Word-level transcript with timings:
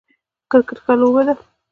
کرکټ 0.51 0.77
ښه 0.83 0.93
لوبه 1.01 1.21
ده 1.27 1.35